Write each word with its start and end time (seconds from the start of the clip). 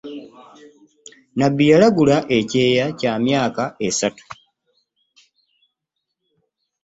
Nabbi 1.37 1.63
yalagula 1.71 2.17
ekyeya 2.37 2.85
kya 2.99 3.13
myaka 3.23 3.63
esatu. 3.87 4.25